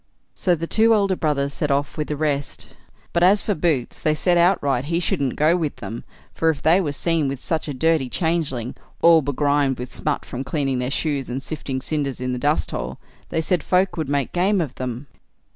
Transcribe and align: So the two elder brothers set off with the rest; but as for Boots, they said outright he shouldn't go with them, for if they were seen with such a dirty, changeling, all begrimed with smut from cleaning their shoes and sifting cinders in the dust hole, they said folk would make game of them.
So 0.33 0.55
the 0.55 0.65
two 0.65 0.95
elder 0.95 1.15
brothers 1.15 1.53
set 1.53 1.69
off 1.69 1.95
with 1.95 2.07
the 2.07 2.17
rest; 2.17 2.69
but 3.13 3.21
as 3.21 3.43
for 3.43 3.53
Boots, 3.53 4.01
they 4.01 4.15
said 4.15 4.35
outright 4.35 4.85
he 4.85 4.99
shouldn't 4.99 5.35
go 5.35 5.55
with 5.55 5.75
them, 5.75 6.05
for 6.33 6.49
if 6.49 6.59
they 6.63 6.81
were 6.81 6.91
seen 6.91 7.27
with 7.27 7.39
such 7.39 7.67
a 7.67 7.73
dirty, 7.75 8.09
changeling, 8.09 8.73
all 9.03 9.21
begrimed 9.21 9.77
with 9.77 9.93
smut 9.93 10.25
from 10.25 10.43
cleaning 10.43 10.79
their 10.79 10.89
shoes 10.89 11.29
and 11.29 11.43
sifting 11.43 11.81
cinders 11.81 12.19
in 12.19 12.33
the 12.33 12.39
dust 12.39 12.71
hole, 12.71 12.97
they 13.29 13.41
said 13.41 13.61
folk 13.61 13.95
would 13.95 14.09
make 14.09 14.33
game 14.33 14.59
of 14.59 14.73
them. 14.73 15.05